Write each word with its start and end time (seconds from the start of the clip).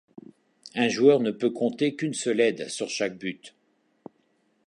Un 0.73 0.89
joueur 0.89 1.19
ne 1.19 1.29
peut 1.29 1.51
compter 1.51 1.95
qu'une 1.95 2.15
seule 2.15 2.41
aide 2.41 2.69
sur 2.69 2.89
chaque 2.89 3.19
but. 3.19 3.55